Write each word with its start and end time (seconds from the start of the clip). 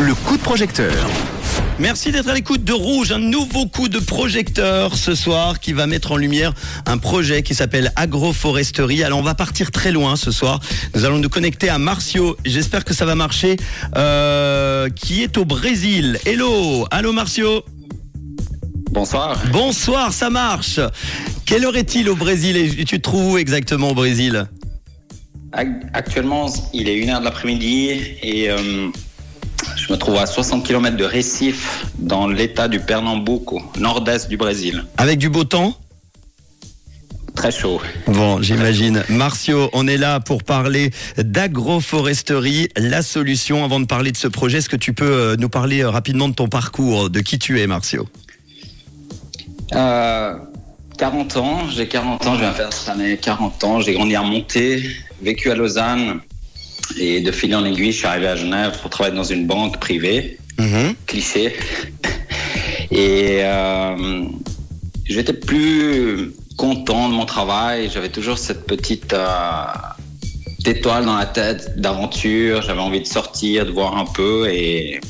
Le 0.00 0.14
coup 0.14 0.36
de 0.36 0.42
projecteur. 0.42 0.94
Merci 1.80 2.12
d'être 2.12 2.28
à 2.28 2.34
l'écoute 2.34 2.62
de 2.62 2.72
Rouge, 2.72 3.10
un 3.10 3.18
nouveau 3.18 3.66
coup 3.66 3.88
de 3.88 3.98
projecteur 3.98 4.94
ce 4.94 5.16
soir 5.16 5.58
qui 5.58 5.72
va 5.72 5.88
mettre 5.88 6.12
en 6.12 6.16
lumière 6.16 6.52
un 6.86 6.98
projet 6.98 7.42
qui 7.42 7.52
s'appelle 7.52 7.92
Agroforesterie. 7.96 9.02
Alors 9.02 9.18
on 9.18 9.22
va 9.22 9.34
partir 9.34 9.72
très 9.72 9.90
loin 9.90 10.14
ce 10.14 10.30
soir. 10.30 10.60
Nous 10.94 11.04
allons 11.04 11.18
nous 11.18 11.28
connecter 11.28 11.68
à 11.68 11.78
Marcio. 11.78 12.36
J'espère 12.44 12.84
que 12.84 12.94
ça 12.94 13.06
va 13.06 13.16
marcher. 13.16 13.56
Euh, 13.96 14.88
qui 14.88 15.24
est 15.24 15.36
au 15.36 15.44
Brésil. 15.44 16.20
Hello, 16.24 16.86
allô 16.92 17.12
Marcio. 17.12 17.64
Bonsoir. 18.92 19.42
Bonsoir, 19.50 20.12
ça 20.12 20.30
marche. 20.30 20.78
Quelle 21.44 21.64
heure 21.64 21.76
est-il 21.76 22.08
au 22.08 22.14
Brésil 22.14 22.56
et 22.56 22.84
tu 22.84 22.98
te 22.98 23.02
trouves 23.02 23.32
où 23.32 23.38
exactement 23.38 23.90
au 23.90 23.94
Brésil? 23.94 24.46
Actuellement, 25.92 26.46
il 26.72 26.88
est 26.88 27.00
1h 27.00 27.18
de 27.18 27.24
l'après-midi 27.24 27.90
et 28.22 28.50
euh, 28.50 28.90
je 29.88 29.94
me 29.94 29.98
trouve 29.98 30.16
à 30.16 30.26
60 30.26 30.66
km 30.66 30.96
de 30.98 31.04
Recife, 31.04 31.86
dans 31.98 32.28
l'état 32.28 32.68
du 32.68 32.78
Pernambuco, 32.78 33.62
nord-est 33.78 34.28
du 34.28 34.36
Brésil. 34.36 34.84
Avec 34.98 35.18
du 35.18 35.30
beau 35.30 35.44
temps? 35.44 35.74
Très 37.34 37.50
chaud. 37.50 37.80
Bon, 38.06 38.42
j'imagine. 38.42 39.02
Marcio, 39.08 39.70
on 39.72 39.86
est 39.86 39.96
là 39.96 40.20
pour 40.20 40.44
parler 40.44 40.90
d'agroforesterie, 41.16 42.68
la 42.76 43.00
solution. 43.00 43.64
Avant 43.64 43.80
de 43.80 43.86
parler 43.86 44.12
de 44.12 44.16
ce 44.16 44.28
projet, 44.28 44.58
est-ce 44.58 44.68
que 44.68 44.76
tu 44.76 44.92
peux 44.92 45.10
euh, 45.10 45.36
nous 45.36 45.48
parler 45.48 45.82
euh, 45.82 45.88
rapidement 45.88 46.28
de 46.28 46.34
ton 46.34 46.48
parcours, 46.48 47.08
de 47.08 47.20
qui 47.20 47.38
tu 47.38 47.60
es, 47.60 47.66
Marcio? 47.66 48.08
Euh, 49.72 50.34
40 50.98 51.36
ans, 51.38 51.60
j'ai 51.70 51.86
40 51.88 52.26
ans, 52.26 52.34
je 52.34 52.40
viens 52.40 52.52
faire 52.52 52.72
cette 52.72 52.88
année 52.88 53.16
40 53.16 53.64
ans, 53.64 53.80
j'ai 53.80 53.94
grandi 53.94 54.16
à 54.16 54.22
Monté, 54.22 54.82
vécu 55.22 55.50
à 55.50 55.54
Lausanne, 55.54 56.20
et 56.98 57.20
de 57.20 57.32
fil 57.32 57.54
en 57.54 57.64
aiguille, 57.64 57.92
je 57.92 57.98
suis 57.98 58.06
arrivé 58.06 58.28
à 58.28 58.36
Genève 58.36 58.78
pour 58.80 58.90
travailler 58.90 59.16
dans 59.16 59.24
une 59.24 59.46
banque 59.46 59.78
privée, 59.80 60.38
Mhm. 60.58 60.94
cliché. 61.06 61.54
Et 62.90 63.40
euh, 63.42 64.24
j'étais 65.06 65.32
plus 65.32 66.32
content 66.56 67.08
de 67.08 67.14
mon 67.14 67.26
travail. 67.26 67.90
J'avais 67.92 68.08
toujours 68.08 68.38
cette 68.38 68.66
petite 68.66 69.12
euh, 69.12 69.64
étoile 70.64 71.04
dans 71.04 71.16
la 71.16 71.26
tête 71.26 71.78
d'aventure. 71.80 72.62
J'avais 72.62 72.80
envie 72.80 73.00
de 73.00 73.06
sortir, 73.06 73.66
de 73.66 73.70
voir 73.70 73.96
un 73.96 74.06
peu. 74.06 74.48
Et 74.50 75.00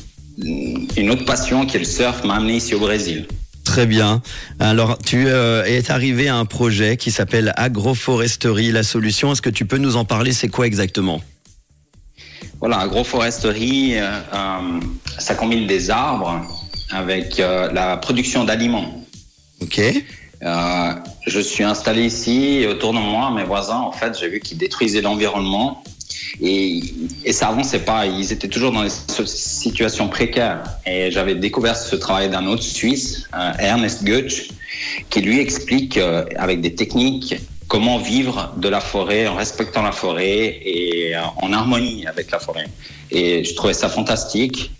une 0.97 1.09
autre 1.09 1.25
passion 1.25 1.65
qui 1.65 1.77
est 1.77 1.79
le 1.79 1.85
surf 1.85 2.23
m'a 2.23 2.35
amené 2.35 2.57
ici 2.57 2.75
au 2.75 2.79
Brésil. 2.79 3.27
Très 3.63 3.85
bien. 3.85 4.21
Alors, 4.59 4.97
tu 4.97 5.25
euh, 5.27 5.63
es 5.65 5.91
arrivé 5.91 6.27
à 6.27 6.35
un 6.35 6.45
projet 6.45 6.97
qui 6.97 7.11
s'appelle 7.11 7.53
Agroforesterie, 7.55 8.71
la 8.71 8.83
solution. 8.83 9.31
Est-ce 9.31 9.41
que 9.43 9.49
tu 9.49 9.65
peux 9.65 9.77
nous 9.77 9.95
en 9.95 10.05
parler? 10.05 10.33
C'est 10.33 10.47
quoi 10.47 10.65
exactement? 10.65 11.21
Voilà, 12.59 12.79
agroforesterie, 12.79 13.97
euh, 13.97 14.19
euh, 14.33 14.79
ça 15.17 15.35
combine 15.35 15.65
des 15.65 15.89
arbres 15.89 16.45
avec 16.91 17.39
euh, 17.39 17.71
la 17.71 17.97
production 17.97 18.43
d'aliments. 18.43 19.05
Ok. 19.61 19.79
Euh, 20.41 20.93
je 21.25 21.39
suis 21.39 21.63
installé 21.63 22.05
ici 22.05 22.65
autour 22.69 22.93
de 22.93 22.99
moi, 22.99 23.31
mes 23.31 23.43
voisins, 23.43 23.79
en 23.79 23.91
fait, 23.91 24.17
j'ai 24.19 24.29
vu 24.29 24.39
qu'ils 24.39 24.57
détruisaient 24.57 25.01
l'environnement 25.01 25.83
et, 26.41 26.81
et 27.25 27.33
ça 27.33 27.47
avançait 27.47 27.79
pas. 27.79 28.05
Ils 28.05 28.31
étaient 28.31 28.47
toujours 28.47 28.71
dans 28.71 28.83
des 28.83 28.89
situations 29.25 30.07
précaires. 30.07 30.63
Et 30.85 31.11
j'avais 31.11 31.35
découvert 31.35 31.77
ce 31.77 31.95
travail 31.95 32.29
d'un 32.29 32.45
autre 32.45 32.63
Suisse, 32.63 33.23
euh, 33.33 33.51
Ernest 33.59 34.03
Goetsch, 34.03 34.49
qui 35.09 35.21
lui 35.21 35.39
explique 35.39 35.97
euh, 35.97 36.25
avec 36.37 36.61
des 36.61 36.75
techniques 36.75 37.35
comment 37.69 37.99
vivre 37.99 38.51
de 38.57 38.67
la 38.67 38.81
forêt 38.81 39.27
en 39.27 39.35
respectant 39.35 39.83
la 39.83 39.93
forêt 39.93 40.59
et 40.65 41.15
euh, 41.15 41.21
en 41.37 41.53
harmonie 41.53 42.05
avec 42.07 42.31
la 42.31 42.39
forêt. 42.39 42.67
Et 43.11 43.45
je 43.45 43.53
trouvais 43.55 43.73
ça 43.73 43.87
fantastique. 43.87 44.71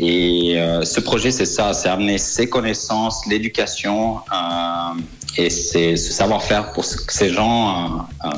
Et 0.00 0.58
euh, 0.58 0.84
ce 0.84 1.00
projet, 1.00 1.30
c'est 1.30 1.46
ça, 1.46 1.72
c'est 1.72 1.88
amener 1.88 2.18
ses 2.18 2.48
connaissances, 2.48 3.24
l'éducation 3.26 4.16
euh, 4.32 5.00
et 5.36 5.48
ce 5.48 5.94
savoir-faire 5.94 6.72
pour 6.72 6.84
que 6.84 7.12
ces 7.12 7.32
gens 7.32 8.06
euh, 8.24 8.28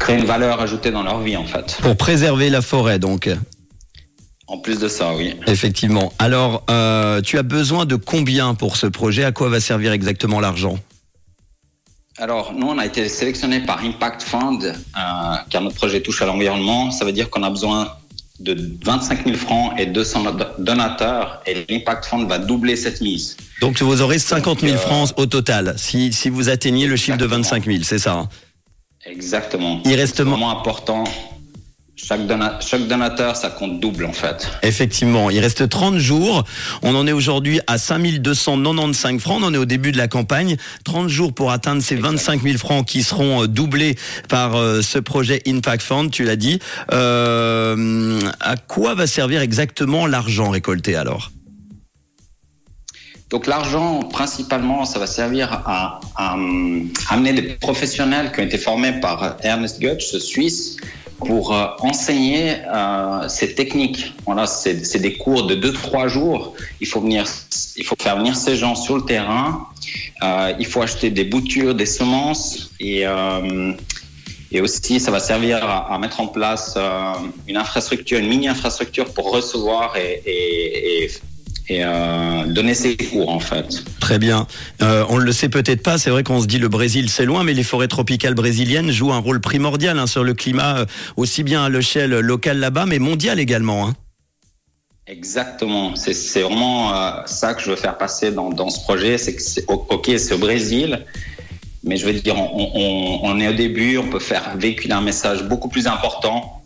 créent 0.00 0.18
une 0.18 0.24
valeur 0.24 0.60
ajoutée 0.60 0.90
dans 0.90 1.04
leur 1.04 1.20
vie, 1.20 1.36
en 1.36 1.46
fait. 1.46 1.78
Pour 1.80 1.96
préserver 1.96 2.50
la 2.50 2.62
forêt, 2.62 2.98
donc. 2.98 3.30
En 4.48 4.58
plus 4.58 4.80
de 4.80 4.88
ça, 4.88 5.14
oui. 5.14 5.36
Effectivement. 5.46 6.12
Alors, 6.18 6.64
tu 7.24 7.38
as 7.38 7.42
besoin 7.44 7.86
de 7.86 7.94
combien 7.96 8.54
pour 8.54 8.76
ce 8.76 8.88
projet? 8.88 9.24
À 9.24 9.32
quoi 9.32 9.48
va 9.48 9.60
servir 9.60 9.92
exactement 9.92 10.40
l'argent? 10.40 10.78
Alors, 12.18 12.52
nous, 12.52 12.66
on 12.66 12.78
a 12.78 12.86
été 12.86 13.08
sélectionné 13.08 13.60
par 13.60 13.82
Impact 13.82 14.22
Fund, 14.22 14.64
euh, 14.64 14.72
car 15.48 15.62
notre 15.62 15.76
projet 15.76 16.00
touche 16.00 16.20
à 16.22 16.26
l'environnement. 16.26 16.90
Ça 16.90 17.04
veut 17.04 17.12
dire 17.12 17.30
qu'on 17.30 17.42
a 17.42 17.50
besoin 17.50 17.90
de 18.38 18.56
25 18.84 19.24
000 19.24 19.36
francs 19.36 19.72
et 19.78 19.86
200 19.86 20.24
donateurs, 20.58 21.42
et 21.46 21.64
l'Impact 21.68 22.04
Fund 22.04 22.26
va 22.28 22.38
doubler 22.38 22.76
cette 22.76 23.00
mise. 23.00 23.36
Donc, 23.60 23.80
vous 23.80 24.02
aurez 24.02 24.18
50 24.18 24.60
000 24.60 24.74
euh, 24.74 24.78
francs 24.78 25.12
au 25.16 25.26
total, 25.26 25.74
si, 25.76 26.12
si 26.12 26.28
vous 26.28 26.48
atteignez 26.48 26.86
le 26.86 26.96
chiffre 26.96 27.16
de 27.16 27.24
Exactement. 27.24 27.60
25 27.60 27.64
000, 27.66 27.78
c'est 27.84 27.98
ça 27.98 28.14
hein? 28.14 28.28
Exactement. 29.04 29.80
Il 29.84 29.94
reste 29.94 30.16
C'est 30.16 30.22
vraiment 30.22 30.50
important. 30.50 31.04
Chaque, 31.94 32.26
dona- 32.26 32.58
chaque 32.60 32.88
donateur, 32.88 33.36
ça 33.36 33.50
compte 33.50 33.78
double 33.78 34.06
en 34.06 34.12
fait. 34.12 34.48
Effectivement, 34.62 35.28
il 35.30 35.38
reste 35.40 35.68
30 35.68 35.98
jours. 35.98 36.44
On 36.82 36.94
en 36.94 37.06
est 37.06 37.12
aujourd'hui 37.12 37.60
à 37.66 37.76
5295 37.78 39.20
francs. 39.20 39.38
On 39.42 39.44
en 39.46 39.54
est 39.54 39.58
au 39.58 39.66
début 39.66 39.92
de 39.92 39.98
la 39.98 40.08
campagne. 40.08 40.56
30 40.84 41.08
jours 41.08 41.32
pour 41.34 41.52
atteindre 41.52 41.82
ces 41.82 41.94
25 41.96 42.42
000 42.42 42.56
francs 42.58 42.86
qui 42.86 43.02
seront 43.02 43.42
euh, 43.42 43.46
doublés 43.46 43.96
par 44.28 44.56
euh, 44.56 44.80
ce 44.80 44.98
projet 44.98 45.42
Impact 45.46 45.82
Fund, 45.82 46.10
tu 46.10 46.24
l'as 46.24 46.36
dit. 46.36 46.58
Euh, 46.92 48.20
à 48.40 48.56
quoi 48.56 48.94
va 48.94 49.06
servir 49.06 49.42
exactement 49.42 50.06
l'argent 50.06 50.50
récolté 50.50 50.96
alors? 50.96 51.30
Donc 53.32 53.46
l'argent, 53.46 54.00
principalement, 54.00 54.84
ça 54.84 54.98
va 54.98 55.06
servir 55.06 55.50
à, 55.52 56.00
à, 56.16 56.36
amener 57.08 57.32
des 57.32 57.42
professionnels 57.42 58.30
qui 58.30 58.40
ont 58.40 58.44
été 58.44 58.58
formés 58.58 58.92
par 59.00 59.36
Ernest 59.42 59.82
ce 60.00 60.18
Suisse, 60.18 60.76
pour 61.24 61.52
euh, 61.52 61.66
enseigner 61.80 62.56
euh, 62.66 63.28
ces 63.28 63.54
techniques. 63.54 64.14
Voilà, 64.26 64.46
c'est 64.46 64.98
des 64.98 65.14
cours 65.14 65.46
de 65.46 65.54
2-3 65.54 66.08
jours. 66.08 66.54
Il 66.80 66.86
faut, 66.86 67.00
venir, 67.00 67.24
il 67.76 67.84
faut 67.84 67.96
faire 68.00 68.16
venir 68.18 68.36
ces 68.36 68.56
gens 68.56 68.74
sur 68.74 68.96
le 68.96 69.04
terrain. 69.04 69.68
Euh, 70.22 70.52
il 70.58 70.66
faut 70.66 70.82
acheter 70.82 71.10
des 71.10 71.24
boutures, 71.24 71.74
des 71.74 71.86
semences 71.86 72.70
et... 72.80 73.04
aussi, 74.60 75.00
ça 75.00 75.10
va 75.10 75.18
servir 75.18 75.64
à, 75.64 75.98
mettre 75.98 76.20
en 76.20 76.28
place 76.28 76.76
une 77.48 77.56
infrastructure, 77.56 78.18
une 78.18 78.28
mini-infrastructure 78.28 79.06
pour 79.14 79.32
recevoir 79.32 79.96
et, 79.96 80.22
et, 80.26 81.04
et, 81.04 81.10
et, 81.68 81.84
euh, 81.84 82.44
donner 82.46 82.74
ses 82.74 82.96
cours, 82.96 83.28
en 83.30 83.40
fait. 83.40 83.82
Très 84.00 84.18
bien. 84.18 84.46
Euh, 84.82 85.04
on 85.08 85.18
ne 85.18 85.24
le 85.24 85.32
sait 85.32 85.48
peut-être 85.48 85.82
pas, 85.82 85.96
c'est 85.98 86.10
vrai 86.10 86.22
qu'on 86.24 86.40
se 86.40 86.46
dit 86.46 86.58
le 86.58 86.68
Brésil 86.68 87.08
c'est 87.08 87.24
loin, 87.24 87.44
mais 87.44 87.54
les 87.54 87.62
forêts 87.62 87.88
tropicales 87.88 88.34
brésiliennes 88.34 88.90
jouent 88.90 89.12
un 89.12 89.18
rôle 89.18 89.40
primordial 89.40 89.98
hein, 89.98 90.06
sur 90.06 90.24
le 90.24 90.34
climat, 90.34 90.78
euh, 90.78 90.86
aussi 91.16 91.42
bien 91.42 91.64
à 91.64 91.68
l'échelle 91.70 92.10
locale 92.10 92.58
là-bas, 92.58 92.86
mais 92.86 92.98
mondiale 92.98 93.38
également. 93.40 93.88
hein. 93.88 93.94
Exactement. 95.06 95.94
C'est 95.96 96.42
vraiment 96.42 96.92
ça 97.26 97.54
que 97.54 97.62
je 97.62 97.70
veux 97.70 97.76
faire 97.76 97.98
passer 97.98 98.30
dans, 98.30 98.50
dans 98.50 98.70
ce 98.70 98.80
projet. 98.80 99.18
C'est 99.18 99.34
que, 99.34 99.42
c'est- 99.42 99.64
ok, 99.68 100.10
c'est 100.16 100.34
au 100.34 100.38
Brésil, 100.38 101.04
mais 101.84 101.96
je 101.96 102.06
veux 102.06 102.12
dire, 102.12 102.36
on, 102.38 102.70
on, 102.74 103.20
on 103.24 103.40
est 103.40 103.48
au 103.48 103.52
début, 103.52 103.98
on 103.98 104.08
peut 104.08 104.20
faire 104.20 104.56
véhiculer 104.56 104.94
un 104.94 105.00
message 105.00 105.42
beaucoup 105.44 105.68
plus 105.68 105.86
important. 105.88 106.61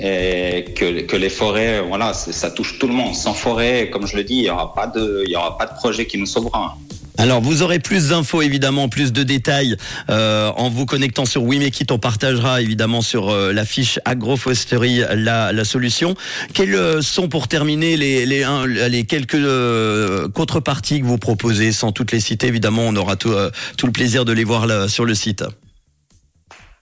Et 0.00 0.64
que, 0.74 1.02
que 1.02 1.16
les 1.16 1.28
forêts, 1.28 1.80
voilà, 1.80 2.14
ça 2.14 2.50
touche 2.50 2.78
tout 2.80 2.88
le 2.88 2.94
monde. 2.94 3.14
Sans 3.14 3.32
forêt, 3.34 3.90
comme 3.90 4.06
je 4.06 4.16
le 4.16 4.24
dis, 4.24 4.34
il 4.34 4.42
n'y 4.42 4.50
aura, 4.50 4.74
pas 4.74 4.88
de- 4.88 5.22
il 5.24 5.30
y 5.30 5.36
aura 5.36 5.56
pas 5.56 5.66
de 5.66 5.74
projet 5.74 6.06
qui 6.06 6.18
nous 6.18 6.26
sauvera. 6.26 6.76
Alors, 7.16 7.40
vous 7.40 7.62
aurez 7.62 7.78
plus 7.78 8.08
d'infos, 8.08 8.42
évidemment, 8.42 8.88
plus 8.88 9.12
de 9.12 9.22
détails 9.22 9.76
euh, 10.10 10.50
en 10.56 10.68
vous 10.68 10.84
connectant 10.84 11.24
sur 11.26 11.44
Wimekit. 11.44 11.86
On 11.92 11.98
partagera 12.00 12.60
évidemment 12.60 13.02
sur 13.02 13.28
euh, 13.30 13.52
la 13.52 13.64
fiche 13.64 14.00
agroforesterie 14.04 15.02
la, 15.14 15.52
la 15.52 15.64
solution. 15.64 16.16
Quels 16.54 16.74
euh, 16.74 17.00
sont, 17.00 17.28
pour 17.28 17.46
terminer, 17.46 17.96
les, 17.96 18.26
les, 18.26 18.42
un- 18.42 18.66
les 18.66 19.04
quelques 19.04 19.36
euh, 19.36 20.28
contreparties 20.28 21.00
que 21.02 21.06
vous 21.06 21.18
proposez? 21.18 21.70
Sans 21.70 21.92
toutes 21.92 22.10
les 22.10 22.18
citer, 22.18 22.48
évidemment, 22.48 22.82
on 22.82 22.96
aura 22.96 23.14
tout, 23.14 23.32
tout 23.76 23.86
le 23.86 23.92
plaisir 23.92 24.24
de 24.24 24.32
les 24.32 24.44
voir 24.44 24.66
là, 24.66 24.88
sur 24.88 25.04
le 25.04 25.14
site. 25.14 25.44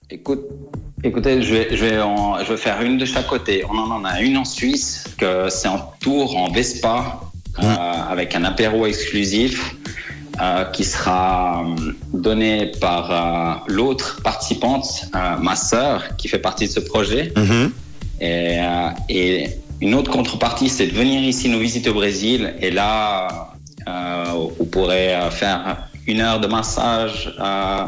Écoute, 0.09 0.41
écoutez, 1.03 1.41
je 1.41 1.53
vais, 1.53 1.67
je, 1.75 1.85
vais 1.85 2.01
en- 2.01 2.43
je 2.43 2.51
vais 2.51 2.57
faire 2.57 2.81
une 2.81 2.97
de 2.97 3.05
chaque 3.05 3.27
côté. 3.27 3.63
On 3.69 3.77
en 3.77 4.03
a 4.05 4.21
une 4.21 4.37
en 4.37 4.45
Suisse, 4.45 5.03
que 5.17 5.49
c'est 5.49 5.67
en 5.67 5.91
tour 5.99 6.37
en 6.37 6.51
Vespa, 6.51 7.19
euh, 7.61 7.65
avec 8.09 8.35
un 8.35 8.43
apéro 8.43 8.85
exclusif. 8.85 9.75
euh, 10.41 10.65
qui 10.65 10.83
sera 10.83 11.63
euh, 11.63 11.91
donné 12.11 12.71
par 12.81 13.11
euh, 13.11 13.71
l'autre 13.71 14.19
participante, 14.23 15.05
euh, 15.15 15.37
ma 15.37 15.55
sœur, 15.55 16.15
qui 16.17 16.27
fait 16.27 16.39
partie 16.39 16.65
de 16.65 16.71
ce 16.71 16.79
projet. 16.79 17.31
Mhm. 17.37 17.71
Et, 18.19 18.57
euh, 18.59 18.89
et 19.09 19.49
une 19.79 19.93
autre 19.93 20.09
contrepartie, 20.09 20.69
c'est 20.69 20.87
de 20.87 20.93
venir 20.95 21.21
ici 21.21 21.49
nous 21.49 21.59
visiter 21.59 21.91
au 21.91 21.93
Brésil. 21.93 22.55
Et 22.61 22.71
là, 22.71 23.51
euh, 23.87 24.23
vous 24.57 24.65
pourrez 24.65 25.15
faire 25.29 25.87
une 26.07 26.19
heure 26.19 26.39
de 26.39 26.47
massage, 26.47 27.31
euh, 27.39 27.83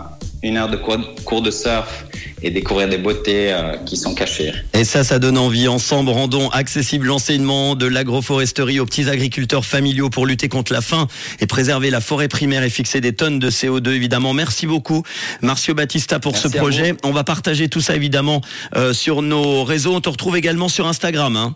une 0.46 0.58
heure 0.58 0.70
de 0.70 0.78
cours 0.78 1.42
de 1.42 1.52
surf 1.52 2.06
et 2.42 2.52
découvrir 2.52 2.88
des 2.88 2.98
beautés 2.98 3.52
euh, 3.52 3.76
qui 3.86 3.98
sont 3.98 4.14
cachées. 4.14 4.54
Et 4.74 4.84
ça, 4.84 5.04
ça 5.04 5.20
donne 5.20 5.38
envie. 5.38 5.68
Ensemble, 5.68 6.12
rendons 6.12 6.50
accessible 6.50 7.08
l'enseignement 7.08 7.76
de 7.76 7.88
l'agroforesterie 7.88 8.80
aux 8.80 8.86
petits 8.86 9.10
agriculteurs 9.10 9.66
familiaux 9.66 10.10
pour 10.10 10.26
lutter 10.26 10.48
contre 10.48 10.74
la 10.74 10.82
faim 10.82 11.08
et 11.40 11.48
préserver 11.48 11.90
la 11.90 12.02
forêt 12.02 12.28
primaire 12.28 12.64
et 12.64 12.70
fixer 12.70 13.02
des 13.02 13.14
tonnes 13.14 13.40
de 13.40 13.50
CO2, 13.50 13.90
évidemment. 13.90 14.34
Merci 14.34 14.68
beaucoup, 14.68 15.04
Marcio 15.42 15.74
Battista, 15.74 16.20
pour 16.20 16.38
ce 16.38 16.48
projet. 16.48 16.96
On 17.04 17.12
va 17.12 17.24
partager 17.24 17.68
tout 17.68 17.82
ça, 17.82 17.96
évidemment, 17.96 18.42
euh, 18.76 18.94
sur 18.94 19.22
nos 19.22 19.64
réseaux. 19.64 19.96
On 19.96 20.02
te 20.02 20.10
retrouve 20.10 20.38
également 20.38 20.70
sur 20.70 20.88
Instagram. 20.88 21.36
Hein. 21.36 21.56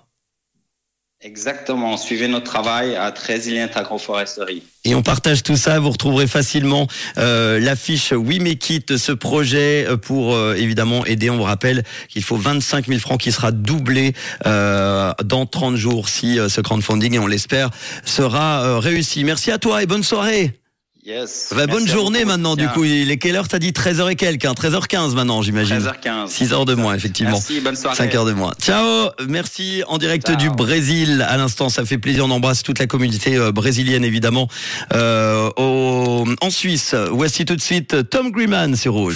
Exactement. 1.22 1.98
Suivez 1.98 2.30
notre 2.30 2.46
travail 2.46 2.96
à 2.96 3.12
Trésilient 3.12 3.70
Agroforesterie. 3.76 4.64
Et 4.86 4.96
on 4.96 5.02
partage 5.02 5.44
tout 5.44 5.58
ça. 5.58 5.78
Vous 5.78 5.90
retrouverez 5.90 6.28
facilement 6.28 6.88
euh, 7.18 7.60
l'affiche 7.60 8.14
We 8.14 8.40
Make 8.40 8.70
It, 8.70 8.96
ce 8.96 9.12
projet 9.12 9.86
euh, 9.86 9.98
pour 9.98 10.34
euh, 10.34 10.56
évidemment 10.56 11.06
aider. 11.06 11.30
On 11.30 11.36
vous 11.36 11.44
rappelle 11.44 11.84
qu'il 12.08 12.24
faut 12.24 12.38
25 12.38 12.88
000 12.88 13.00
francs 13.02 13.20
qui 13.20 13.34
sera 13.34 13.52
doublé 13.52 14.14
euh, 14.46 15.12
dans 15.26 15.46
30 15.46 15.76
jours 15.76 16.08
si 16.08 16.38
ce 16.48 16.62
crowdfunding, 16.62 17.16
et 17.16 17.20
on 17.20 17.28
l'espère, 17.28 17.70
sera 18.06 18.80
réussi. 18.80 19.26
Merci 19.26 19.52
à 19.52 19.58
toi 19.58 19.84
et 19.84 19.86
bonne 19.86 20.04
soirée. 20.04 20.60
Yes. 21.10 21.52
Bah, 21.56 21.66
bonne 21.66 21.88
journée 21.88 22.24
maintenant, 22.24 22.56
du 22.56 22.68
coup. 22.68 22.84
Il 22.84 23.10
est 23.10 23.18
quelle 23.18 23.36
heure 23.36 23.48
T'as 23.48 23.58
dit 23.58 23.72
13h 23.72 24.12
et 24.12 24.16
quelques, 24.16 24.46
hein 24.46 24.54
13h15 24.54 25.16
maintenant, 25.16 25.42
j'imagine. 25.42 25.80
13h15. 25.80 26.28
6 26.28 26.54
heures 26.54 26.66
de 26.66 26.76
moins, 26.76 26.94
effectivement. 26.94 27.32
Merci, 27.32 27.62
bonne 27.62 27.76
soirée. 27.76 27.98
5 27.98 28.14
heures 28.14 28.26
de 28.26 28.34
moins. 28.34 28.54
Ciao, 28.62 29.10
merci 29.28 29.82
en 29.88 29.98
direct 29.98 30.30
du 30.38 30.52
Brésil. 30.52 31.26
À 31.28 31.38
l'instant, 31.38 31.70
ça 31.70 31.84
fait 31.84 31.98
plaisir. 31.98 32.26
On 32.26 32.30
embrasse 32.30 32.62
toute 32.62 32.78
la 32.78 32.86
communauté 32.86 33.38
euh, 33.38 33.52
brésilienne, 33.52 34.04
évidemment. 34.04 34.50
Euh, 34.94 35.50
au, 35.58 36.26
en 36.42 36.50
Suisse, 36.52 36.94
voici 37.10 37.44
tout 37.44 37.56
de 37.56 37.62
suite 37.62 38.08
Tom 38.12 38.30
Griman 38.30 38.76
sur 38.76 38.94
Rouge. 38.94 39.16